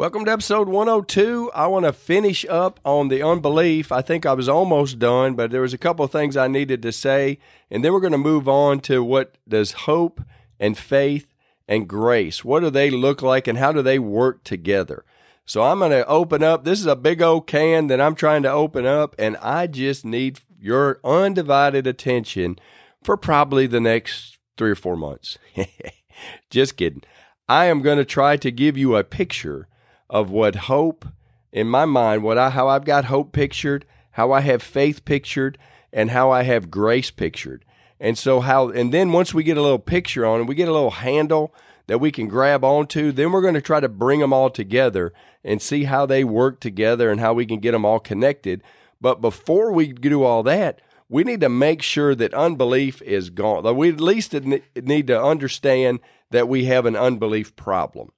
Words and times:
Welcome 0.00 0.24
to 0.24 0.32
episode 0.32 0.66
102. 0.66 1.50
I 1.54 1.66
want 1.66 1.84
to 1.84 1.92
finish 1.92 2.46
up 2.46 2.80
on 2.86 3.08
the 3.08 3.22
unbelief. 3.22 3.92
I 3.92 4.00
think 4.00 4.24
I 4.24 4.32
was 4.32 4.48
almost 4.48 4.98
done, 4.98 5.34
but 5.34 5.50
there 5.50 5.60
was 5.60 5.74
a 5.74 5.78
couple 5.78 6.06
of 6.06 6.10
things 6.10 6.38
I 6.38 6.48
needed 6.48 6.80
to 6.80 6.90
say, 6.90 7.38
and 7.70 7.84
then 7.84 7.92
we're 7.92 8.00
going 8.00 8.12
to 8.12 8.16
move 8.16 8.48
on 8.48 8.80
to 8.80 9.04
what 9.04 9.36
does 9.46 9.72
hope 9.72 10.22
and 10.58 10.78
faith 10.78 11.34
and 11.68 11.86
grace, 11.86 12.42
what 12.42 12.60
do 12.60 12.70
they 12.70 12.88
look 12.88 13.20
like 13.20 13.46
and 13.46 13.58
how 13.58 13.72
do 13.72 13.82
they 13.82 13.98
work 13.98 14.42
together? 14.42 15.04
So 15.44 15.62
I'm 15.64 15.80
going 15.80 15.90
to 15.90 16.06
open 16.06 16.42
up. 16.42 16.64
This 16.64 16.80
is 16.80 16.86
a 16.86 16.96
big 16.96 17.20
old 17.20 17.46
can 17.46 17.88
that 17.88 18.00
I'm 18.00 18.14
trying 18.14 18.42
to 18.44 18.50
open 18.50 18.86
up, 18.86 19.14
and 19.18 19.36
I 19.36 19.66
just 19.66 20.06
need 20.06 20.40
your 20.58 20.98
undivided 21.04 21.86
attention 21.86 22.58
for 23.04 23.18
probably 23.18 23.66
the 23.66 23.82
next 23.82 24.38
three 24.56 24.70
or 24.70 24.76
four 24.76 24.96
months. 24.96 25.36
just 26.48 26.78
kidding. 26.78 27.02
I 27.50 27.66
am 27.66 27.82
going 27.82 27.98
to 27.98 28.06
try 28.06 28.38
to 28.38 28.50
give 28.50 28.78
you 28.78 28.96
a 28.96 29.04
picture 29.04 29.66
of 30.10 30.30
what 30.30 30.56
hope 30.56 31.06
in 31.52 31.68
my 31.68 31.84
mind, 31.86 32.22
what 32.22 32.36
I 32.36 32.50
how 32.50 32.68
I've 32.68 32.84
got 32.84 33.06
hope 33.06 33.32
pictured, 33.32 33.86
how 34.12 34.32
I 34.32 34.40
have 34.40 34.62
faith 34.62 35.04
pictured, 35.04 35.56
and 35.92 36.10
how 36.10 36.30
I 36.30 36.42
have 36.42 36.70
grace 36.70 37.10
pictured. 37.10 37.64
And 37.98 38.18
so 38.18 38.40
how 38.40 38.68
and 38.68 38.92
then 38.92 39.12
once 39.12 39.32
we 39.32 39.44
get 39.44 39.56
a 39.56 39.62
little 39.62 39.78
picture 39.78 40.26
on 40.26 40.40
it, 40.40 40.44
we 40.44 40.54
get 40.54 40.68
a 40.68 40.72
little 40.72 40.90
handle 40.90 41.54
that 41.86 41.98
we 41.98 42.12
can 42.12 42.28
grab 42.28 42.64
onto, 42.64 43.10
then 43.10 43.32
we're 43.32 43.42
going 43.42 43.54
to 43.54 43.60
try 43.60 43.80
to 43.80 43.88
bring 43.88 44.20
them 44.20 44.32
all 44.32 44.50
together 44.50 45.12
and 45.42 45.60
see 45.60 45.84
how 45.84 46.06
they 46.06 46.22
work 46.22 46.60
together 46.60 47.10
and 47.10 47.20
how 47.20 47.32
we 47.32 47.46
can 47.46 47.58
get 47.58 47.72
them 47.72 47.84
all 47.84 47.98
connected. 47.98 48.62
But 49.00 49.20
before 49.20 49.72
we 49.72 49.92
do 49.92 50.22
all 50.22 50.42
that, 50.44 50.80
we 51.08 51.24
need 51.24 51.40
to 51.40 51.48
make 51.48 51.82
sure 51.82 52.14
that 52.14 52.32
unbelief 52.32 53.02
is 53.02 53.30
gone. 53.30 53.76
We 53.76 53.88
at 53.88 54.00
least 54.00 54.32
need 54.34 55.08
to 55.08 55.20
understand 55.20 55.98
that 56.30 56.48
we 56.48 56.66
have 56.66 56.86
an 56.86 56.94
unbelief 56.94 57.56
problem. 57.56 58.12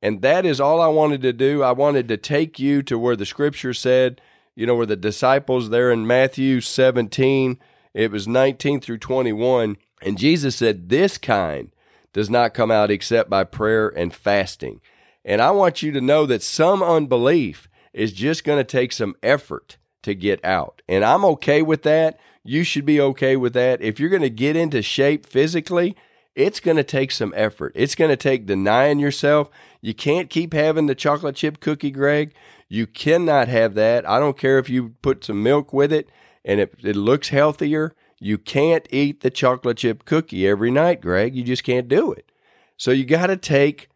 And 0.00 0.22
that 0.22 0.46
is 0.46 0.60
all 0.60 0.80
I 0.80 0.86
wanted 0.88 1.22
to 1.22 1.32
do. 1.32 1.62
I 1.62 1.72
wanted 1.72 2.08
to 2.08 2.16
take 2.16 2.58
you 2.58 2.82
to 2.84 2.98
where 2.98 3.16
the 3.16 3.26
scripture 3.26 3.74
said, 3.74 4.20
you 4.54 4.66
know, 4.66 4.74
where 4.74 4.86
the 4.86 4.96
disciples 4.96 5.70
there 5.70 5.90
in 5.90 6.06
Matthew 6.06 6.60
17, 6.60 7.58
it 7.94 8.10
was 8.10 8.28
19 8.28 8.80
through 8.80 8.98
21. 8.98 9.76
And 10.02 10.18
Jesus 10.18 10.56
said, 10.56 10.88
This 10.88 11.18
kind 11.18 11.70
does 12.12 12.30
not 12.30 12.54
come 12.54 12.70
out 12.70 12.90
except 12.90 13.28
by 13.28 13.44
prayer 13.44 13.88
and 13.88 14.14
fasting. 14.14 14.80
And 15.24 15.40
I 15.42 15.50
want 15.50 15.82
you 15.82 15.92
to 15.92 16.00
know 16.00 16.26
that 16.26 16.42
some 16.42 16.82
unbelief 16.82 17.68
is 17.92 18.12
just 18.12 18.44
going 18.44 18.58
to 18.58 18.64
take 18.64 18.92
some 18.92 19.14
effort 19.22 19.76
to 20.02 20.14
get 20.14 20.44
out. 20.44 20.82
And 20.88 21.04
I'm 21.04 21.24
okay 21.24 21.62
with 21.62 21.82
that. 21.82 22.18
You 22.44 22.64
should 22.64 22.86
be 22.86 23.00
okay 23.00 23.36
with 23.36 23.52
that. 23.54 23.82
If 23.82 24.00
you're 24.00 24.08
going 24.08 24.22
to 24.22 24.30
get 24.30 24.56
into 24.56 24.80
shape 24.80 25.26
physically, 25.26 25.96
it's 26.34 26.60
going 26.60 26.76
to 26.76 26.84
take 26.84 27.10
some 27.10 27.32
effort. 27.36 27.72
It's 27.74 27.94
going 27.94 28.10
to 28.10 28.16
take 28.16 28.46
denying 28.46 28.98
yourself. 28.98 29.50
You 29.80 29.94
can't 29.94 30.30
keep 30.30 30.52
having 30.52 30.86
the 30.86 30.94
chocolate 30.94 31.36
chip 31.36 31.60
cookie, 31.60 31.90
Greg. 31.90 32.34
You 32.68 32.86
cannot 32.86 33.48
have 33.48 33.74
that. 33.74 34.08
I 34.08 34.18
don't 34.18 34.38
care 34.38 34.58
if 34.58 34.68
you 34.68 34.94
put 35.02 35.24
some 35.24 35.42
milk 35.42 35.72
with 35.72 35.92
it 35.92 36.08
and 36.44 36.60
it, 36.60 36.74
it 36.82 36.96
looks 36.96 37.28
healthier. 37.28 37.94
You 38.20 38.38
can't 38.38 38.86
eat 38.90 39.20
the 39.20 39.30
chocolate 39.30 39.78
chip 39.78 40.04
cookie 40.04 40.46
every 40.46 40.70
night, 40.70 41.00
Greg. 41.00 41.34
You 41.34 41.44
just 41.44 41.64
can't 41.64 41.88
do 41.88 42.12
it. 42.12 42.30
So 42.76 42.90
you 42.90 43.04
got 43.04 43.26
to 43.28 43.36
take, 43.36 43.88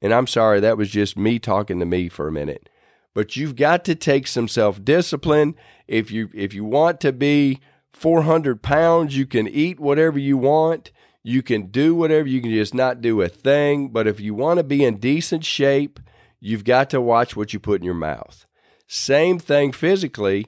and 0.00 0.12
I'm 0.12 0.26
sorry, 0.26 0.60
that 0.60 0.76
was 0.76 0.90
just 0.90 1.16
me 1.16 1.38
talking 1.38 1.78
to 1.80 1.86
me 1.86 2.08
for 2.08 2.28
a 2.28 2.32
minute. 2.32 2.68
But 3.14 3.36
you've 3.36 3.56
got 3.56 3.84
to 3.84 3.94
take 3.94 4.26
some 4.26 4.48
self 4.48 4.82
discipline. 4.82 5.54
If 5.86 6.10
you 6.10 6.30
if 6.32 6.54
you 6.54 6.64
want 6.64 7.00
to 7.00 7.12
be 7.12 7.60
400 7.92 8.62
pounds, 8.62 9.16
you 9.16 9.26
can 9.26 9.46
eat 9.46 9.78
whatever 9.78 10.18
you 10.18 10.38
want. 10.38 10.90
You 11.22 11.42
can 11.42 11.66
do 11.66 11.94
whatever, 11.94 12.28
you 12.28 12.40
can 12.40 12.50
just 12.50 12.74
not 12.74 13.00
do 13.00 13.20
a 13.22 13.28
thing. 13.28 13.90
But 13.90 14.06
if 14.06 14.20
you 14.20 14.34
want 14.34 14.58
to 14.58 14.64
be 14.64 14.84
in 14.84 14.98
decent 14.98 15.44
shape, 15.44 16.00
you've 16.40 16.64
got 16.64 16.90
to 16.90 17.00
watch 17.00 17.36
what 17.36 17.52
you 17.52 17.60
put 17.60 17.80
in 17.80 17.84
your 17.84 17.94
mouth. 17.94 18.46
Same 18.86 19.38
thing 19.38 19.72
physically 19.72 20.46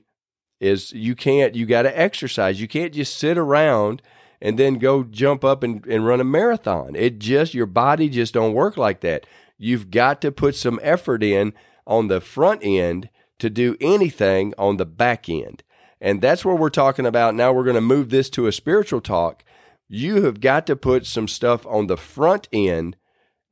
is 0.60 0.92
you 0.92 1.14
can't, 1.14 1.54
you 1.54 1.66
got 1.66 1.82
to 1.82 1.98
exercise. 1.98 2.60
You 2.60 2.68
can't 2.68 2.92
just 2.92 3.16
sit 3.16 3.38
around 3.38 4.02
and 4.40 4.58
then 4.58 4.74
go 4.74 5.04
jump 5.04 5.44
up 5.44 5.62
and, 5.62 5.84
and 5.86 6.06
run 6.06 6.20
a 6.20 6.24
marathon. 6.24 6.94
It 6.96 7.18
just, 7.18 7.54
your 7.54 7.66
body 7.66 8.08
just 8.08 8.34
don't 8.34 8.52
work 8.52 8.76
like 8.76 9.00
that. 9.00 9.26
You've 9.56 9.90
got 9.90 10.20
to 10.22 10.32
put 10.32 10.56
some 10.56 10.80
effort 10.82 11.22
in 11.22 11.54
on 11.86 12.08
the 12.08 12.20
front 12.20 12.60
end 12.64 13.08
to 13.38 13.48
do 13.48 13.76
anything 13.80 14.52
on 14.58 14.76
the 14.76 14.86
back 14.86 15.28
end. 15.28 15.62
And 16.00 16.20
that's 16.20 16.44
what 16.44 16.58
we're 16.58 16.70
talking 16.70 17.06
about. 17.06 17.34
Now 17.34 17.52
we're 17.52 17.64
going 17.64 17.74
to 17.74 17.80
move 17.80 18.10
this 18.10 18.28
to 18.30 18.46
a 18.46 18.52
spiritual 18.52 19.00
talk 19.00 19.44
you 19.88 20.22
have 20.24 20.40
got 20.40 20.66
to 20.66 20.76
put 20.76 21.06
some 21.06 21.28
stuff 21.28 21.66
on 21.66 21.86
the 21.86 21.96
front 21.96 22.48
end, 22.52 22.96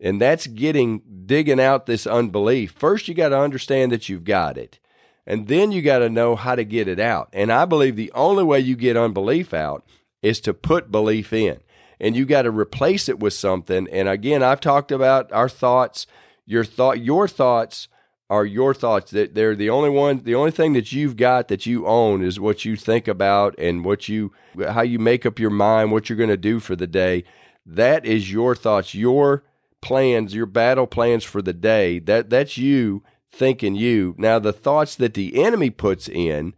and 0.00 0.20
that's 0.20 0.46
getting 0.46 1.02
digging 1.26 1.60
out 1.60 1.86
this 1.86 2.06
unbelief. 2.06 2.72
First, 2.72 3.08
you 3.08 3.14
got 3.14 3.30
to 3.30 3.38
understand 3.38 3.92
that 3.92 4.08
you've 4.08 4.24
got 4.24 4.58
it, 4.58 4.78
and 5.26 5.48
then 5.48 5.72
you 5.72 5.82
got 5.82 5.98
to 5.98 6.08
know 6.08 6.36
how 6.36 6.54
to 6.54 6.64
get 6.64 6.88
it 6.88 6.98
out. 6.98 7.28
And 7.32 7.52
I 7.52 7.64
believe 7.64 7.96
the 7.96 8.12
only 8.12 8.44
way 8.44 8.60
you 8.60 8.76
get 8.76 8.96
unbelief 8.96 9.54
out 9.54 9.86
is 10.22 10.40
to 10.40 10.54
put 10.54 10.90
belief 10.90 11.32
in, 11.32 11.60
and 12.00 12.16
you 12.16 12.24
got 12.24 12.42
to 12.42 12.50
replace 12.50 13.08
it 13.08 13.20
with 13.20 13.34
something. 13.34 13.88
And 13.90 14.08
again, 14.08 14.42
I've 14.42 14.60
talked 14.60 14.92
about 14.92 15.32
our 15.32 15.48
thoughts. 15.48 16.06
Your 16.44 16.64
thought, 16.64 17.00
your 17.00 17.28
thoughts 17.28 17.86
are 18.32 18.46
your 18.46 18.72
thoughts? 18.72 19.10
That 19.10 19.34
they're 19.34 19.54
the 19.54 19.68
only 19.68 19.90
one 19.90 20.24
the 20.24 20.34
only 20.34 20.50
thing 20.50 20.72
that 20.72 20.90
you've 20.90 21.18
got 21.18 21.48
that 21.48 21.66
you 21.66 21.86
own 21.86 22.24
is 22.24 22.40
what 22.40 22.64
you 22.64 22.76
think 22.76 23.06
about 23.06 23.54
and 23.58 23.84
what 23.84 24.08
you 24.08 24.32
how 24.58 24.80
you 24.80 24.98
make 24.98 25.26
up 25.26 25.38
your 25.38 25.50
mind 25.50 25.92
what 25.92 26.08
you're 26.08 26.16
going 26.16 26.30
to 26.30 26.38
do 26.38 26.58
for 26.58 26.74
the 26.74 26.86
day. 26.86 27.24
That 27.66 28.06
is 28.06 28.32
your 28.32 28.54
thoughts 28.54 28.94
your 28.94 29.44
plans 29.82 30.34
your 30.34 30.46
battle 30.46 30.86
plans 30.86 31.24
for 31.24 31.42
the 31.42 31.52
day. 31.52 31.98
That 31.98 32.30
that's 32.30 32.56
you 32.56 33.02
thinking 33.30 33.74
you. 33.74 34.14
Now 34.16 34.38
the 34.38 34.52
thoughts 34.52 34.96
that 34.96 35.12
the 35.12 35.42
enemy 35.44 35.68
puts 35.68 36.08
in 36.08 36.54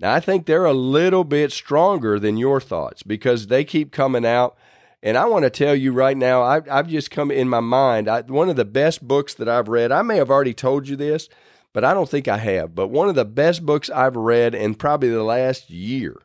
now 0.00 0.12
i 0.12 0.18
think 0.18 0.44
they're 0.44 0.64
a 0.64 0.72
little 0.72 1.22
bit 1.22 1.52
stronger 1.52 2.18
than 2.18 2.36
your 2.36 2.60
thoughts 2.60 3.04
because 3.04 3.46
they 3.46 3.62
keep 3.62 3.92
coming 3.92 4.26
out 4.26 4.56
and 5.04 5.18
I 5.18 5.26
want 5.26 5.42
to 5.42 5.50
tell 5.50 5.76
you 5.76 5.92
right 5.92 6.16
now, 6.16 6.42
I, 6.42 6.62
have 6.66 6.88
just 6.88 7.10
come 7.10 7.30
in 7.30 7.46
my 7.46 7.60
mind. 7.60 8.08
I, 8.08 8.22
one 8.22 8.48
of 8.48 8.56
the 8.56 8.64
best 8.64 9.06
books 9.06 9.34
that 9.34 9.50
I've 9.50 9.68
read, 9.68 9.92
I 9.92 10.00
may 10.00 10.16
have 10.16 10.30
already 10.30 10.54
told 10.54 10.88
you 10.88 10.96
this, 10.96 11.28
but 11.74 11.84
I 11.84 11.92
don't 11.92 12.08
think 12.08 12.26
I 12.26 12.38
have. 12.38 12.74
But 12.74 12.88
one 12.88 13.10
of 13.10 13.14
the 13.14 13.26
best 13.26 13.66
books 13.66 13.90
I've 13.90 14.16
read 14.16 14.54
in 14.54 14.74
probably 14.74 15.10
the 15.10 15.22
last 15.22 15.68
year, 15.68 16.22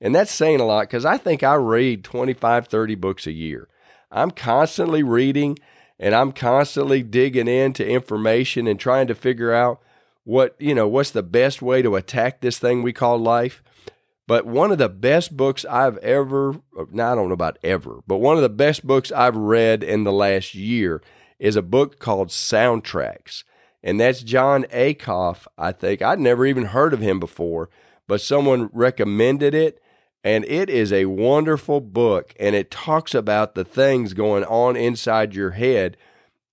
and 0.00 0.14
that's 0.14 0.30
saying 0.30 0.60
a 0.60 0.64
lot 0.64 0.82
because 0.82 1.04
I 1.04 1.18
think 1.18 1.42
I 1.42 1.54
read 1.54 2.04
25, 2.04 2.68
30 2.68 2.94
books 2.94 3.26
a 3.26 3.32
year. 3.32 3.68
I'm 4.12 4.30
constantly 4.30 5.02
reading 5.02 5.58
and 5.98 6.14
I'm 6.14 6.30
constantly 6.30 7.02
digging 7.02 7.48
into 7.48 7.86
information 7.86 8.68
and 8.68 8.78
trying 8.78 9.08
to 9.08 9.14
figure 9.16 9.52
out 9.52 9.80
what, 10.22 10.54
you 10.60 10.74
know, 10.74 10.86
what's 10.86 11.10
the 11.10 11.24
best 11.24 11.62
way 11.62 11.82
to 11.82 11.96
attack 11.96 12.40
this 12.40 12.60
thing 12.60 12.82
we 12.82 12.92
call 12.92 13.18
life. 13.18 13.60
But 14.30 14.46
one 14.46 14.70
of 14.70 14.78
the 14.78 14.88
best 14.88 15.36
books 15.36 15.64
I've 15.64 15.98
ever, 15.98 16.54
now 16.92 17.10
I 17.10 17.14
don't 17.16 17.26
know 17.26 17.34
about 17.34 17.58
ever, 17.64 17.98
but 18.06 18.18
one 18.18 18.36
of 18.36 18.42
the 18.42 18.48
best 18.48 18.86
books 18.86 19.10
I've 19.10 19.34
read 19.34 19.82
in 19.82 20.04
the 20.04 20.12
last 20.12 20.54
year 20.54 21.02
is 21.40 21.56
a 21.56 21.62
book 21.62 21.98
called 21.98 22.28
Soundtracks. 22.28 23.42
And 23.82 23.98
that's 23.98 24.22
Jon 24.22 24.66
Acuff, 24.66 25.48
I 25.58 25.72
think. 25.72 26.00
I'd 26.00 26.20
never 26.20 26.46
even 26.46 26.66
heard 26.66 26.94
of 26.94 27.00
him 27.00 27.18
before, 27.18 27.70
but 28.06 28.20
someone 28.20 28.70
recommended 28.72 29.52
it. 29.52 29.82
And 30.22 30.44
it 30.44 30.70
is 30.70 30.92
a 30.92 31.06
wonderful 31.06 31.80
book. 31.80 32.32
And 32.38 32.54
it 32.54 32.70
talks 32.70 33.16
about 33.16 33.56
the 33.56 33.64
things 33.64 34.14
going 34.14 34.44
on 34.44 34.76
inside 34.76 35.34
your 35.34 35.50
head. 35.50 35.96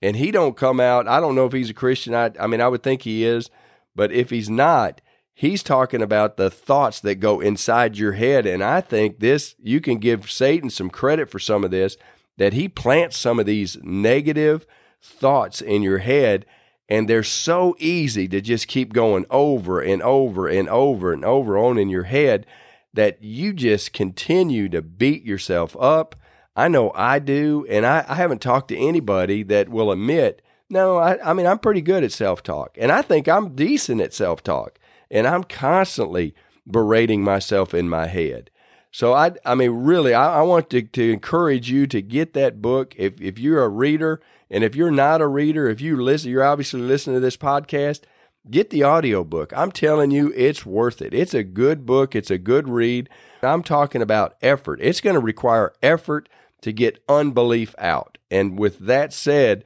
And 0.02 0.16
he 0.16 0.32
don't 0.32 0.58
come 0.58 0.80
out, 0.80 1.08
I 1.08 1.20
don't 1.20 1.36
know 1.36 1.46
if 1.46 1.54
he's 1.54 1.70
a 1.70 1.76
Christian. 1.76 2.16
I, 2.16 2.32
I 2.40 2.48
mean, 2.48 2.60
I 2.60 2.70
would 2.70 2.82
think 2.82 3.04
he 3.04 3.24
is. 3.24 3.52
But 3.96 4.12
if 4.12 4.32
he's 4.32 4.50
not, 4.50 5.00
He's 5.40 5.62
talking 5.62 6.02
about 6.02 6.38
the 6.38 6.50
thoughts 6.50 7.00
that 7.02 7.20
go 7.20 7.40
inside 7.42 7.96
your 7.96 8.14
head. 8.14 8.48
And 8.48 8.64
I 8.64 8.82
think 8.82 9.20
this, 9.20 9.54
you 9.62 9.80
can 9.80 10.00
give 10.00 10.32
Satan 10.32 10.72
some 10.72 10.90
credit 10.90 11.30
for 11.30 11.38
some 11.38 11.64
of 11.64 11.70
this, 11.70 11.96
that 12.38 12.54
he 12.54 12.68
plants 12.68 13.18
some 13.18 13.40
of 13.40 13.46
these 13.46 13.78
negative 13.84 14.66
thoughts 15.00 15.62
in 15.62 15.84
your 15.84 16.00
head. 16.00 16.48
And 16.90 17.08
they're 17.08 17.22
so 17.22 17.76
easy 17.78 18.28
to 18.30 18.42
just 18.42 18.68
keep 18.68 18.94
going 18.94 19.28
over 19.30 19.80
and 19.80 20.02
over 20.02 20.48
and 20.48 20.68
over 20.70 21.14
and 21.14 21.24
over 21.24 21.56
on 21.56 21.78
in 21.78 21.90
your 21.90 22.06
head 22.06 22.48
that 22.96 23.22
you 23.22 23.54
just 23.54 23.94
continue 23.94 24.68
to 24.70 24.82
beat 24.82 25.24
yourself 25.24 25.78
up. 25.80 26.16
I 26.56 26.68
know 26.68 26.92
I 26.96 27.20
do. 27.20 27.64
And 27.70 27.86
I, 27.86 28.04
I 28.08 28.16
haven't 28.16 28.42
talked 28.42 28.70
to 28.70 28.78
anybody 28.78 29.44
that 29.44 29.70
will 29.70 29.92
admit 29.92 30.42
No, 30.70 30.98
I, 30.98 31.30
I 31.30 31.34
mean, 31.34 31.46
I'm 31.46 31.60
pretty 31.60 31.82
good 31.82 32.04
at 32.04 32.12
self 32.12 32.44
talk, 32.44 32.76
and 32.80 32.92
I 32.92 33.02
think 33.02 33.28
I'm 33.28 33.56
decent 33.56 34.02
at 34.02 34.14
self 34.14 34.44
talk, 34.44 34.80
and 35.10 35.28
I'm 35.28 35.44
constantly 35.44 36.34
berating 36.70 37.24
myself 37.24 37.74
in 37.74 37.90
my 37.90 38.08
head. 38.08 38.50
So 38.92 39.14
I, 39.14 39.34
I 39.46 39.56
mean, 39.56 39.72
really, 39.72 40.14
I, 40.14 40.40
I 40.40 40.42
want 40.42 40.70
to, 40.72 40.82
to 40.82 41.12
encourage 41.12 41.70
you 41.70 41.88
to 41.88 42.02
get 42.02 42.34
that 42.34 42.62
book. 42.62 42.96
If 42.98 43.22
if 43.22 43.38
you're 43.38 43.64
a 43.64 43.70
reader, 43.70 44.22
and 44.50 44.64
if 44.64 44.76
you're 44.76 44.92
not 44.92 45.22
a 45.22 45.28
reader, 45.28 45.68
if 45.68 45.82
you 45.82 46.02
listen, 46.02 46.32
you're 46.32 46.44
obviously 46.44 46.82
listening 46.82 47.18
to 47.18 47.20
this 47.20 47.38
podcast. 47.38 48.02
Get 48.50 48.70
the 48.70 48.84
audio 48.84 49.26
book. 49.26 49.52
I'm 49.54 49.74
telling 49.74 50.10
you, 50.12 50.32
it's 50.34 50.66
worth 50.66 51.02
it. 51.02 51.14
It's 51.14 51.34
a 51.34 51.44
good 51.44 51.86
book. 51.86 52.16
It's 52.16 52.32
a 52.32 52.38
good 52.38 52.70
read. 52.70 53.10
I'm 53.44 53.62
talking 53.62 54.02
about 54.02 54.36
effort. 54.42 54.80
It's 54.82 55.02
going 55.02 55.16
to 55.16 55.20
require 55.20 55.74
effort 55.84 56.30
to 56.62 56.72
get 56.72 57.04
unbelief 57.10 57.76
out. 57.78 58.18
And 58.32 58.58
with 58.58 58.80
that 58.80 59.12
said, 59.12 59.66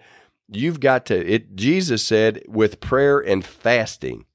you've 0.49 0.79
got 0.79 1.05
to 1.05 1.33
it 1.33 1.55
Jesus 1.55 2.03
said 2.03 2.43
with 2.47 2.79
prayer 2.79 3.19
and 3.19 3.45
fasting. 3.45 4.25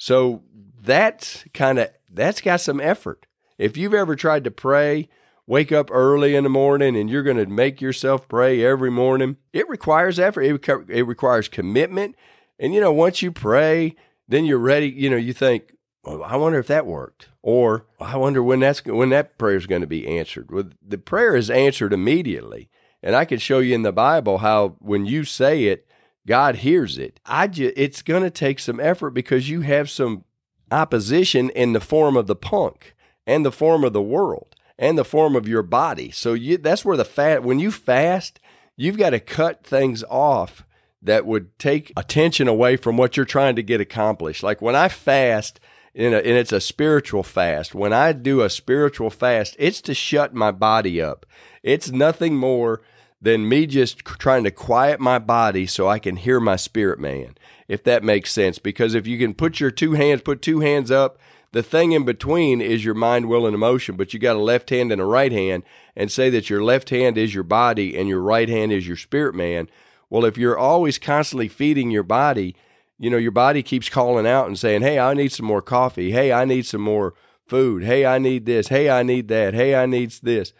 So 0.00 0.44
that's 0.82 1.44
kind 1.52 1.78
of 1.78 1.90
that's 2.10 2.40
got 2.40 2.62
some 2.62 2.80
effort. 2.80 3.26
If 3.58 3.76
you've 3.76 3.92
ever 3.92 4.16
tried 4.16 4.44
to 4.44 4.50
pray, 4.50 5.10
wake 5.46 5.72
up 5.72 5.90
early 5.92 6.34
in 6.34 6.42
the 6.42 6.48
morning 6.48 6.96
and 6.96 7.10
you're 7.10 7.22
going 7.22 7.36
to 7.36 7.44
make 7.44 7.82
yourself 7.82 8.26
pray 8.26 8.64
every 8.64 8.90
morning, 8.90 9.36
it 9.52 9.68
requires 9.68 10.18
effort. 10.18 10.40
It, 10.40 10.66
it 10.88 11.02
requires 11.02 11.48
commitment. 11.48 12.16
And 12.58 12.72
you 12.72 12.80
know, 12.80 12.94
once 12.94 13.20
you 13.20 13.30
pray, 13.30 13.94
then 14.26 14.46
you're 14.46 14.58
ready, 14.58 14.88
you 14.88 15.10
know, 15.10 15.18
you 15.18 15.34
think, 15.34 15.74
well, 16.02 16.24
I 16.24 16.36
wonder 16.36 16.58
if 16.58 16.66
that 16.68 16.86
worked. 16.86 17.28
Or 17.42 17.84
I 18.00 18.16
wonder 18.16 18.42
when 18.42 18.60
that's 18.60 18.82
when 18.86 19.10
that 19.10 19.36
prayer 19.36 19.56
is 19.56 19.66
going 19.66 19.82
to 19.82 19.86
be 19.86 20.08
answered. 20.08 20.50
Well, 20.50 20.70
the 20.80 20.96
prayer 20.96 21.36
is 21.36 21.50
answered 21.50 21.92
immediately. 21.92 22.70
And 23.02 23.14
I 23.14 23.26
could 23.26 23.42
show 23.42 23.58
you 23.58 23.74
in 23.74 23.82
the 23.82 23.92
Bible 23.92 24.38
how 24.38 24.76
when 24.78 25.04
you 25.04 25.24
say 25.24 25.64
it, 25.64 25.86
God 26.26 26.56
hears 26.56 26.98
it. 26.98 27.20
I 27.24 27.46
just, 27.46 27.74
it's 27.76 28.02
going 28.02 28.22
to 28.22 28.30
take 28.30 28.58
some 28.58 28.80
effort 28.80 29.10
because 29.10 29.48
you 29.48 29.62
have 29.62 29.90
some 29.90 30.24
opposition 30.70 31.50
in 31.50 31.72
the 31.72 31.80
form 31.80 32.16
of 32.16 32.26
the 32.26 32.36
punk 32.36 32.94
and 33.26 33.44
the 33.44 33.52
form 33.52 33.84
of 33.84 33.92
the 33.92 34.02
world 34.02 34.54
and 34.78 34.96
the 34.96 35.04
form 35.04 35.36
of 35.36 35.48
your 35.48 35.62
body. 35.62 36.10
So 36.10 36.32
you, 36.32 36.56
that's 36.56 36.84
where 36.84 36.96
the 36.96 37.04
fat, 37.04 37.42
when 37.42 37.58
you 37.58 37.70
fast, 37.70 38.40
you've 38.76 38.96
got 38.96 39.10
to 39.10 39.20
cut 39.20 39.64
things 39.64 40.04
off 40.04 40.64
that 41.02 41.26
would 41.26 41.58
take 41.58 41.92
attention 41.96 42.48
away 42.48 42.76
from 42.76 42.96
what 42.96 43.16
you're 43.16 43.26
trying 43.26 43.56
to 43.56 43.62
get 43.62 43.80
accomplished. 43.80 44.42
Like 44.42 44.60
when 44.60 44.76
I 44.76 44.88
fast, 44.88 45.60
a, 45.94 46.04
and 46.04 46.14
it's 46.14 46.52
a 46.52 46.60
spiritual 46.60 47.22
fast. 47.22 47.74
When 47.74 47.92
I 47.92 48.12
do 48.12 48.42
a 48.42 48.50
spiritual 48.50 49.10
fast, 49.10 49.56
it's 49.58 49.80
to 49.82 49.94
shut 49.94 50.34
my 50.34 50.50
body 50.50 51.00
up. 51.00 51.26
It's 51.62 51.90
nothing 51.90 52.36
more 52.36 52.82
than 53.20 53.48
me 53.48 53.66
just 53.66 53.98
trying 54.04 54.44
to 54.44 54.50
quiet 54.50 54.98
my 54.98 55.18
body 55.18 55.66
so 55.66 55.88
I 55.88 55.98
can 55.98 56.16
hear 56.16 56.40
my 56.40 56.56
spirit 56.56 56.98
man, 56.98 57.36
if 57.68 57.84
that 57.84 58.02
makes 58.02 58.32
sense. 58.32 58.58
Because 58.58 58.94
if 58.94 59.06
you 59.06 59.18
can 59.18 59.34
put 59.34 59.60
your 59.60 59.70
two 59.70 59.92
hands, 59.92 60.22
put 60.22 60.40
two 60.40 60.60
hands 60.60 60.90
up, 60.90 61.18
the 61.52 61.62
thing 61.62 61.92
in 61.92 62.04
between 62.04 62.60
is 62.60 62.84
your 62.84 62.94
mind, 62.94 63.28
will, 63.28 63.44
and 63.44 63.54
emotion, 63.54 63.96
but 63.96 64.14
you 64.14 64.20
got 64.20 64.36
a 64.36 64.40
left 64.40 64.70
hand 64.70 64.92
and 64.92 65.00
a 65.00 65.04
right 65.04 65.32
hand, 65.32 65.64
and 65.96 66.10
say 66.10 66.30
that 66.30 66.48
your 66.48 66.62
left 66.62 66.90
hand 66.90 67.18
is 67.18 67.34
your 67.34 67.44
body 67.44 67.98
and 67.98 68.08
your 68.08 68.20
right 68.20 68.48
hand 68.48 68.72
is 68.72 68.86
your 68.86 68.96
spirit 68.96 69.34
man. 69.34 69.68
Well, 70.08 70.24
if 70.24 70.38
you're 70.38 70.58
always 70.58 70.98
constantly 70.98 71.48
feeding 71.48 71.90
your 71.90 72.04
body, 72.04 72.54
you 72.98 73.10
know, 73.10 73.16
your 73.16 73.32
body 73.32 73.62
keeps 73.62 73.88
calling 73.88 74.26
out 74.26 74.46
and 74.46 74.58
saying, 74.58 74.82
Hey, 74.82 74.98
I 74.98 75.14
need 75.14 75.32
some 75.32 75.46
more 75.46 75.62
coffee. 75.62 76.12
Hey, 76.12 76.32
I 76.32 76.44
need 76.44 76.66
some 76.66 76.82
more 76.82 77.14
food. 77.46 77.82
Hey, 77.82 78.06
I 78.06 78.18
need 78.18 78.46
this. 78.46 78.68
Hey, 78.68 78.88
I 78.88 79.02
need 79.02 79.28
that. 79.28 79.54
Hey, 79.54 79.74
I 79.74 79.86
need 79.86 80.10
this. 80.22 80.52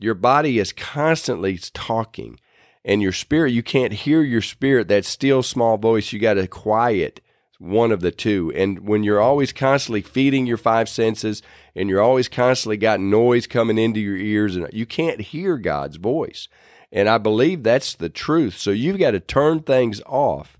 Your 0.00 0.14
body 0.14 0.58
is 0.58 0.72
constantly 0.72 1.58
talking, 1.58 2.40
and 2.84 3.02
your 3.02 3.12
spirit, 3.12 3.52
you 3.52 3.62
can't 3.62 3.92
hear 3.92 4.22
your 4.22 4.40
spirit, 4.40 4.88
that 4.88 5.04
still 5.04 5.42
small 5.42 5.76
voice. 5.76 6.12
You 6.12 6.18
got 6.18 6.34
to 6.34 6.48
quiet 6.48 7.20
one 7.58 7.92
of 7.92 8.00
the 8.00 8.10
two. 8.10 8.50
And 8.56 8.88
when 8.88 9.04
you're 9.04 9.20
always 9.20 9.52
constantly 9.52 10.00
feeding 10.00 10.46
your 10.46 10.56
five 10.56 10.88
senses 10.88 11.42
and 11.76 11.90
you're 11.90 12.00
always 12.00 12.26
constantly 12.26 12.78
got 12.78 12.98
noise 13.00 13.46
coming 13.46 13.76
into 13.76 14.00
your 14.00 14.16
ears, 14.16 14.56
and 14.56 14.66
you 14.72 14.86
can't 14.86 15.20
hear 15.20 15.58
God's 15.58 15.96
voice. 15.96 16.48
And 16.90 17.06
I 17.06 17.18
believe 17.18 17.62
that's 17.62 17.94
the 17.94 18.08
truth. 18.08 18.56
So 18.56 18.70
you've 18.70 18.98
got 18.98 19.10
to 19.10 19.20
turn 19.20 19.60
things 19.60 20.00
off 20.06 20.58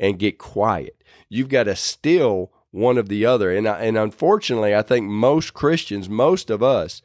and 0.00 0.18
get 0.18 0.38
quiet. 0.38 1.02
You've 1.28 1.48
got 1.48 1.64
to 1.64 1.76
still 1.76 2.50
one 2.72 2.98
of 2.98 3.08
the 3.08 3.24
other. 3.24 3.54
And, 3.54 3.68
and 3.68 3.96
unfortunately, 3.96 4.74
I 4.74 4.82
think 4.82 5.06
most 5.06 5.54
Christians, 5.54 6.08
most 6.08 6.50
of 6.50 6.64
us, 6.64 7.00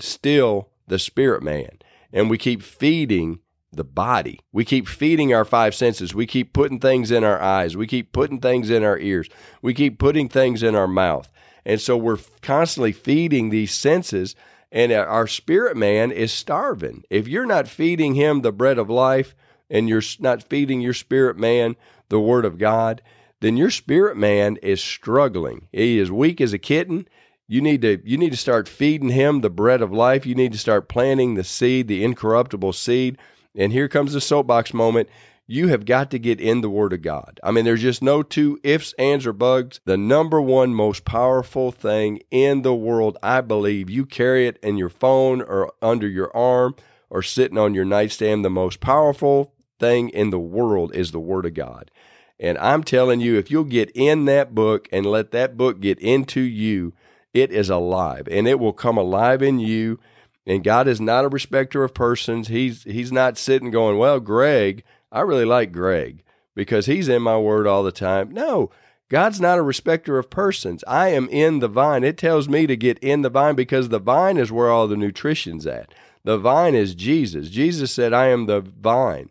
still 0.00 0.70
the 0.88 0.98
spirit 0.98 1.42
man. 1.42 1.78
And 2.12 2.30
we 2.30 2.38
keep 2.38 2.62
feeding 2.62 3.40
the 3.72 3.84
body. 3.84 4.40
We 4.52 4.64
keep 4.64 4.88
feeding 4.88 5.34
our 5.34 5.44
five 5.44 5.74
senses. 5.74 6.14
We 6.14 6.26
keep 6.26 6.52
putting 6.52 6.80
things 6.80 7.10
in 7.10 7.22
our 7.22 7.40
eyes. 7.40 7.76
We 7.76 7.86
keep 7.86 8.12
putting 8.12 8.40
things 8.40 8.70
in 8.70 8.82
our 8.82 8.98
ears. 8.98 9.28
We 9.60 9.74
keep 9.74 9.98
putting 9.98 10.28
things 10.28 10.62
in 10.62 10.74
our 10.74 10.88
mouth. 10.88 11.30
And 11.64 11.80
so 11.80 11.96
we're 11.96 12.18
constantly 12.40 12.92
feeding 12.92 13.50
these 13.50 13.74
senses, 13.74 14.34
and 14.72 14.90
uh, 14.90 14.96
our 14.96 15.26
spirit 15.26 15.76
man 15.76 16.10
is 16.10 16.32
starving. 16.32 17.04
If 17.10 17.28
you're 17.28 17.46
not 17.46 17.68
feeding 17.68 18.14
him 18.14 18.40
the 18.40 18.52
bread 18.52 18.78
of 18.78 18.88
life 18.88 19.34
and 19.68 19.86
you're 19.88 20.02
not 20.18 20.42
feeding 20.42 20.80
your 20.80 20.94
spirit 20.94 21.36
man 21.36 21.76
the 22.08 22.20
word 22.20 22.46
of 22.46 22.56
God, 22.56 23.02
then 23.40 23.58
your 23.58 23.70
spirit 23.70 24.16
man 24.16 24.56
is 24.62 24.82
struggling. 24.82 25.68
He 25.70 25.98
is 25.98 26.10
weak 26.10 26.40
as 26.40 26.54
a 26.54 26.58
kitten. 26.58 27.06
You 27.50 27.62
need 27.62 27.80
to 27.82 28.00
you 28.04 28.18
need 28.18 28.30
to 28.30 28.36
start 28.36 28.68
feeding 28.68 29.08
him 29.08 29.40
the 29.40 29.48
bread 29.48 29.80
of 29.80 29.90
life. 29.90 30.26
You 30.26 30.34
need 30.34 30.52
to 30.52 30.58
start 30.58 30.88
planting 30.88 31.34
the 31.34 31.44
seed, 31.44 31.88
the 31.88 32.04
incorruptible 32.04 32.74
seed. 32.74 33.16
And 33.56 33.72
here 33.72 33.88
comes 33.88 34.12
the 34.12 34.20
soapbox 34.20 34.74
moment. 34.74 35.08
You 35.46 35.68
have 35.68 35.86
got 35.86 36.10
to 36.10 36.18
get 36.18 36.42
in 36.42 36.60
the 36.60 36.68
Word 36.68 36.92
of 36.92 37.00
God. 37.00 37.40
I 37.42 37.52
mean, 37.52 37.64
there's 37.64 37.80
just 37.80 38.02
no 38.02 38.22
two 38.22 38.60
ifs, 38.62 38.92
ands, 38.98 39.26
or 39.26 39.32
bugs. 39.32 39.80
The 39.86 39.96
number 39.96 40.42
one 40.42 40.74
most 40.74 41.06
powerful 41.06 41.72
thing 41.72 42.20
in 42.30 42.60
the 42.60 42.74
world, 42.74 43.16
I 43.22 43.40
believe, 43.40 43.88
you 43.88 44.04
carry 44.04 44.46
it 44.46 44.58
in 44.62 44.76
your 44.76 44.90
phone 44.90 45.40
or 45.40 45.72
under 45.80 46.06
your 46.06 46.36
arm 46.36 46.76
or 47.08 47.22
sitting 47.22 47.56
on 47.56 47.72
your 47.72 47.86
nightstand. 47.86 48.44
The 48.44 48.50
most 48.50 48.80
powerful 48.80 49.54
thing 49.80 50.10
in 50.10 50.28
the 50.28 50.38
world 50.38 50.94
is 50.94 51.12
the 51.12 51.18
Word 51.18 51.46
of 51.46 51.54
God. 51.54 51.90
And 52.38 52.58
I'm 52.58 52.84
telling 52.84 53.20
you, 53.20 53.38
if 53.38 53.50
you'll 53.50 53.64
get 53.64 53.90
in 53.94 54.26
that 54.26 54.54
book 54.54 54.86
and 54.92 55.06
let 55.06 55.30
that 55.30 55.56
book 55.56 55.80
get 55.80 55.98
into 55.98 56.42
you, 56.42 56.92
it 57.34 57.50
is 57.52 57.70
alive 57.70 58.28
and 58.30 58.48
it 58.48 58.58
will 58.58 58.72
come 58.72 58.96
alive 58.96 59.42
in 59.42 59.58
you. 59.58 59.98
And 60.46 60.64
God 60.64 60.88
is 60.88 61.00
not 61.00 61.24
a 61.24 61.28
respecter 61.28 61.84
of 61.84 61.92
persons. 61.92 62.48
He's 62.48 62.82
He's 62.84 63.12
not 63.12 63.36
sitting 63.36 63.70
going, 63.70 63.98
Well, 63.98 64.20
Greg, 64.20 64.82
I 65.12 65.20
really 65.20 65.44
like 65.44 65.72
Greg 65.72 66.22
because 66.54 66.86
he's 66.86 67.08
in 67.08 67.22
my 67.22 67.38
word 67.38 67.66
all 67.66 67.82
the 67.82 67.92
time. 67.92 68.32
No, 68.32 68.70
God's 69.08 69.40
not 69.40 69.58
a 69.58 69.62
respecter 69.62 70.18
of 70.18 70.28
persons. 70.28 70.82
I 70.86 71.08
am 71.08 71.28
in 71.28 71.60
the 71.60 71.68
vine. 71.68 72.04
It 72.04 72.18
tells 72.18 72.48
me 72.48 72.66
to 72.66 72.76
get 72.76 72.98
in 72.98 73.22
the 73.22 73.30
vine 73.30 73.54
because 73.54 73.88
the 73.88 73.98
vine 73.98 74.36
is 74.36 74.50
where 74.52 74.68
all 74.68 74.88
the 74.88 74.96
nutrition's 74.96 75.66
at. 75.66 75.94
The 76.24 76.36
vine 76.36 76.74
is 76.74 76.94
Jesus. 76.94 77.48
Jesus 77.48 77.92
said, 77.92 78.12
I 78.12 78.26
am 78.26 78.46
the 78.46 78.60
vine. 78.60 79.30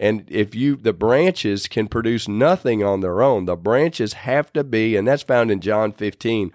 And 0.00 0.24
if 0.28 0.54
you, 0.54 0.74
the 0.74 0.92
branches 0.92 1.68
can 1.68 1.86
produce 1.86 2.26
nothing 2.26 2.82
on 2.82 3.00
their 3.00 3.22
own. 3.22 3.44
The 3.44 3.54
branches 3.54 4.14
have 4.14 4.52
to 4.54 4.64
be, 4.64 4.96
and 4.96 5.06
that's 5.06 5.22
found 5.22 5.52
in 5.52 5.60
John 5.60 5.92
15 5.92 6.52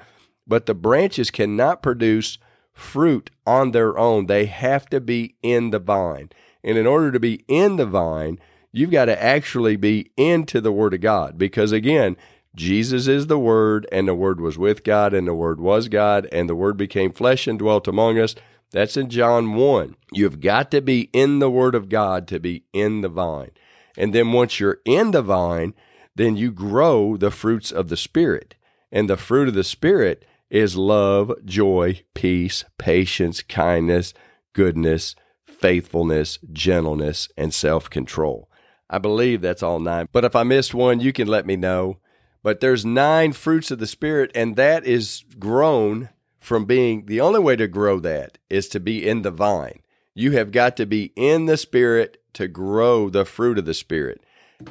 but 0.48 0.66
the 0.66 0.74
branches 0.74 1.30
cannot 1.30 1.84
produce 1.84 2.38
fruit 2.74 3.32
on 3.46 3.72
their 3.72 3.98
own. 3.98 4.28
They 4.28 4.46
have 4.46 4.88
to 4.90 5.02
be 5.02 5.36
in 5.42 5.72
the 5.72 5.80
vine. 5.80 6.30
And 6.64 6.78
in 6.78 6.88
order 6.88 7.12
to 7.12 7.20
be 7.20 7.44
in 7.48 7.76
the 7.76 7.86
vine, 7.86 8.40
you've 8.72 8.92
got 8.92 9.06
to 9.06 9.22
actually 9.22 9.76
be 9.76 10.12
into 10.16 10.62
the 10.62 10.72
Word 10.72 10.94
of 10.94 11.02
God. 11.02 11.38
Because 11.38 11.72
again, 11.72 12.16
Jesus 12.56 13.08
is 13.08 13.28
the 13.28 13.40
Word, 13.40 13.88
and 13.92 14.08
the 14.08 14.16
Word 14.16 14.42
was 14.42 14.58
with 14.58 14.84
God, 14.84 15.14
and 15.14 15.28
the 15.28 15.34
Word 15.34 15.60
was 15.60 15.90
God, 15.90 16.28
and 16.32 16.50
the 16.50 16.56
Word 16.56 16.78
became 16.78 17.12
flesh 17.12 17.48
and 17.48 17.60
dwelt 17.60 17.88
among 17.88 18.18
us. 18.20 18.36
That's 18.72 18.98
in 18.98 19.10
John 19.10 19.54
1. 19.54 19.96
You've 20.12 20.40
got 20.40 20.72
to 20.72 20.82
be 20.82 21.10
in 21.14 21.40
the 21.40 21.50
Word 21.50 21.76
of 21.76 21.90
God 21.90 22.28
to 22.30 22.40
be 22.40 22.64
in 22.74 23.02
the 23.02 23.10
vine. 23.10 23.52
And 23.98 24.14
then 24.14 24.32
once 24.34 24.60
you're 24.60 24.80
in 24.86 25.12
the 25.12 25.22
vine, 25.22 25.74
then 26.16 26.36
you 26.36 26.52
grow 26.52 27.16
the 27.16 27.32
fruits 27.32 27.72
of 27.72 27.90
the 27.90 27.98
Spirit. 27.98 28.56
And 28.92 29.10
the 29.10 29.18
fruit 29.18 29.48
of 29.48 29.54
the 29.54 29.64
Spirit 29.64 30.26
is 30.50 30.76
love, 30.76 31.34
joy, 31.46 32.02
peace, 32.14 32.64
patience, 32.78 33.42
kindness, 33.42 34.14
goodness, 34.54 35.16
faithfulness, 35.46 36.40
gentleness, 36.52 37.30
and 37.38 37.54
self 37.54 37.90
control. 37.90 38.50
I 38.90 39.00
believe 39.00 39.42
that's 39.42 39.64
all 39.64 39.80
nine. 39.80 40.08
But 40.12 40.26
if 40.26 40.36
I 40.36 40.44
missed 40.44 40.74
one, 40.74 41.00
you 41.00 41.12
can 41.12 41.28
let 41.28 41.46
me 41.46 41.56
know. 41.56 41.98
But 42.44 42.62
there's 42.62 42.86
nine 42.86 43.34
fruits 43.34 43.72
of 43.72 43.80
the 43.80 43.88
Spirit, 43.88 44.32
and 44.34 44.56
that 44.56 44.86
is 44.86 45.26
grown 45.38 46.10
from 46.40 46.66
being 46.66 47.08
the 47.08 47.20
only 47.20 47.40
way 47.40 47.58
to 47.58 47.68
grow 47.68 48.00
that 48.00 48.38
is 48.50 48.70
to 48.70 48.80
be 48.80 49.06
in 49.06 49.24
the 49.24 49.32
vine. 49.32 49.82
You 50.14 50.32
have 50.32 50.52
got 50.52 50.78
to 50.78 50.86
be 50.86 51.12
in 51.16 51.46
the 51.46 51.58
Spirit 51.58 52.22
to 52.34 52.48
grow 52.48 53.10
the 53.10 53.26
fruit 53.26 53.58
of 53.58 53.66
the 53.66 53.74
Spirit. 53.74 54.22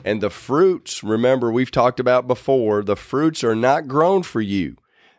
And 0.05 0.21
the 0.21 0.31
fruits, 0.31 1.05
remember, 1.05 1.53
we've 1.53 1.71
talked 1.71 2.01
about 2.01 2.27
before, 2.27 2.83
the 2.83 2.97
fruits 2.97 3.45
are 3.45 3.55
not 3.55 3.87
grown 3.87 4.23
for 4.23 4.41
you. 4.41 4.77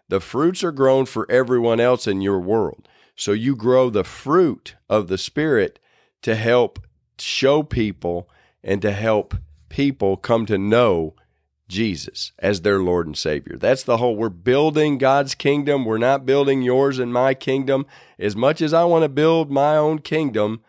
The 0.09 0.19
fruits 0.19 0.63
are 0.63 0.71
grown 0.71 1.05
for 1.05 1.29
everyone 1.29 1.79
else 1.79 2.07
in 2.07 2.21
your 2.21 2.39
world. 2.39 2.87
So 3.15 3.31
you 3.31 3.55
grow 3.55 3.89
the 3.89 4.03
fruit 4.03 4.75
of 4.89 5.07
the 5.07 5.17
Spirit 5.17 5.79
to 6.21 6.35
help 6.35 6.79
show 7.19 7.63
people 7.63 8.29
and 8.63 8.81
to 8.81 8.91
help 8.91 9.35
people 9.69 10.17
come 10.17 10.45
to 10.45 10.57
know 10.57 11.15
Jesus 11.67 12.31
as 12.39 12.61
their 12.61 12.79
Lord 12.79 13.07
and 13.07 13.17
Savior. 13.17 13.57
That's 13.57 13.83
the 13.83 13.97
whole. 13.97 14.15
We're 14.15 14.29
building 14.29 14.97
God's 14.97 15.35
kingdom. 15.35 15.83
We're 15.83 15.97
not 15.97 16.25
building 16.25 16.61
yours 16.61 16.99
and 16.99 17.11
my 17.11 17.33
kingdom. 17.33 17.85
As 18.17 18.35
much 18.35 18.61
as 18.61 18.73
I 18.73 18.85
want 18.85 19.03
to 19.03 19.09
build 19.09 19.51
my 19.51 19.75
own 19.75 19.99
kingdom, 19.99 20.61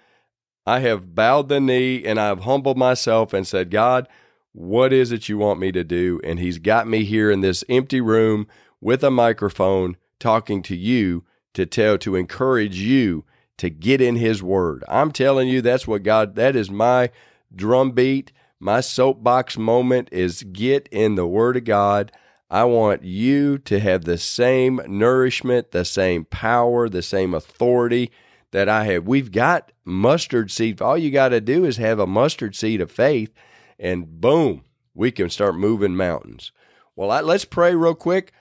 I 0.67 0.81
have 0.81 1.15
bowed 1.15 1.49
the 1.49 1.61
knee 1.61 2.05
and 2.05 2.19
I've 2.19 2.41
humbled 2.41 2.77
myself 2.77 3.33
and 3.33 3.47
said, 3.47 3.71
God, 3.71 4.09
what 4.53 4.93
is 4.93 5.13
it 5.13 5.29
you 5.29 5.39
want 5.39 5.61
me 5.61 5.71
to 5.73 5.85
do? 5.85 6.21
And 6.25 6.41
He's 6.41 6.59
got 6.59 6.89
me 6.89 7.05
here 7.05 7.31
in 7.31 7.43
this 7.43 7.63
empty 7.69 8.01
room 8.01 8.49
with 8.81 9.03
a 9.05 9.11
microphone 9.11 9.97
talking 10.19 10.63
to 10.63 10.77
you 10.77 11.25
to 11.55 11.67
tell, 11.67 11.99
to 11.99 12.17
encourage 12.17 12.79
you 12.79 13.25
to 13.57 13.71
get 13.71 14.01
in 14.01 14.17
His 14.17 14.43
Word. 14.43 14.85
I'm 14.89 15.13
telling 15.13 15.49
you, 15.49 15.61
that's 15.61 15.87
what 15.87 16.03
God, 16.03 16.37
that 16.37 16.55
is 16.55 16.71
my 16.71 17.11
drumbeat 17.55 18.33
my 18.61 18.81
soapbox 18.81 19.57
moment 19.57 20.09
is 20.11 20.43
get 20.43 20.89
in 20.91 21.15
the 21.15 21.27
Word 21.27 21.57
of 21.57 21.65
God. 21.65 22.11
I 22.51 22.65
want 22.65 23.05
you 23.05 23.59
to 23.59 23.79
have 23.79 24.05
the 24.05 24.19
same 24.19 24.81
nourishment, 24.89 25.71
the 25.71 25.85
same 25.85 26.25
power, 26.25 26.89
the 26.89 27.03
same 27.03 27.35
authority 27.35 28.11
that 28.51 28.69
I 28.69 28.85
have. 28.85 29.07
We've 29.07 29.31
got 29.31 29.71
mustard 29.85 30.51
seed. 30.51 30.83
All 30.83 30.99
you 30.99 31.11
got 31.11 31.29
to 31.29 31.41
do 31.41 31.65
is 31.65 31.77
have 31.77 32.01
a 32.01 32.07
mustard 32.07 32.57
seed 32.57 32.81
of 32.81 32.91
faith, 32.91 33.33
and 33.79 34.21
boom, 34.21 34.65
we 34.93 35.13
can 35.13 35.31
start 35.31 35.55
moving 35.55 35.95
mountains. 35.95 36.51
Well, 36.97 37.13
I, 37.13 37.21
let's 37.21 37.45
pray 37.45 37.77
real 37.77 37.95
quick. 37.95 38.33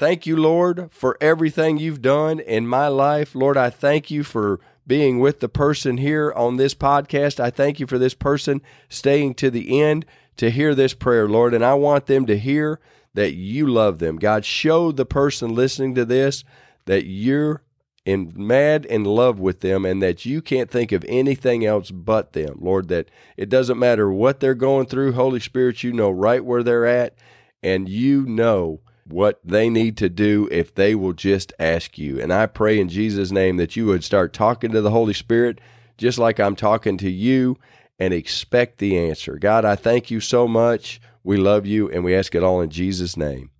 Thank 0.00 0.24
you, 0.24 0.34
Lord, 0.34 0.88
for 0.90 1.18
everything 1.20 1.76
you've 1.76 2.00
done 2.00 2.40
in 2.40 2.66
my 2.66 2.88
life. 2.88 3.34
Lord, 3.34 3.58
I 3.58 3.68
thank 3.68 4.10
you 4.10 4.24
for 4.24 4.58
being 4.86 5.18
with 5.18 5.40
the 5.40 5.48
person 5.50 5.98
here 5.98 6.32
on 6.34 6.56
this 6.56 6.74
podcast. 6.74 7.38
I 7.38 7.50
thank 7.50 7.78
you 7.78 7.86
for 7.86 7.98
this 7.98 8.14
person 8.14 8.62
staying 8.88 9.34
to 9.34 9.50
the 9.50 9.78
end 9.78 10.06
to 10.38 10.50
hear 10.50 10.74
this 10.74 10.94
prayer, 10.94 11.28
Lord. 11.28 11.52
And 11.52 11.62
I 11.62 11.74
want 11.74 12.06
them 12.06 12.24
to 12.24 12.38
hear 12.38 12.80
that 13.12 13.34
you 13.34 13.66
love 13.66 13.98
them. 13.98 14.16
God, 14.16 14.46
show 14.46 14.90
the 14.90 15.04
person 15.04 15.54
listening 15.54 15.94
to 15.96 16.06
this 16.06 16.44
that 16.86 17.04
you're 17.04 17.62
in 18.06 18.32
mad 18.34 18.86
in 18.86 19.04
love 19.04 19.38
with 19.38 19.60
them 19.60 19.84
and 19.84 20.02
that 20.02 20.24
you 20.24 20.40
can't 20.40 20.70
think 20.70 20.92
of 20.92 21.04
anything 21.10 21.66
else 21.66 21.90
but 21.90 22.32
them. 22.32 22.56
Lord, 22.58 22.88
that 22.88 23.10
it 23.36 23.50
doesn't 23.50 23.78
matter 23.78 24.10
what 24.10 24.40
they're 24.40 24.54
going 24.54 24.86
through. 24.86 25.12
Holy 25.12 25.40
Spirit, 25.40 25.82
you 25.82 25.92
know 25.92 26.10
right 26.10 26.42
where 26.42 26.62
they're 26.62 26.86
at 26.86 27.16
and 27.62 27.86
you 27.86 28.24
know 28.24 28.80
what 29.12 29.40
they 29.44 29.68
need 29.68 29.96
to 29.98 30.08
do 30.08 30.48
if 30.50 30.74
they 30.74 30.94
will 30.94 31.12
just 31.12 31.52
ask 31.58 31.98
you. 31.98 32.20
And 32.20 32.32
I 32.32 32.46
pray 32.46 32.80
in 32.80 32.88
Jesus' 32.88 33.30
name 33.30 33.56
that 33.58 33.76
you 33.76 33.86
would 33.86 34.04
start 34.04 34.32
talking 34.32 34.72
to 34.72 34.80
the 34.80 34.90
Holy 34.90 35.14
Spirit 35.14 35.60
just 35.98 36.18
like 36.18 36.40
I'm 36.40 36.56
talking 36.56 36.96
to 36.98 37.10
you 37.10 37.58
and 37.98 38.14
expect 38.14 38.78
the 38.78 38.98
answer. 38.98 39.36
God, 39.36 39.64
I 39.64 39.76
thank 39.76 40.10
you 40.10 40.20
so 40.20 40.48
much. 40.48 41.00
We 41.22 41.36
love 41.36 41.66
you 41.66 41.90
and 41.90 42.02
we 42.02 42.14
ask 42.14 42.34
it 42.34 42.42
all 42.42 42.60
in 42.60 42.70
Jesus' 42.70 43.16
name. 43.16 43.50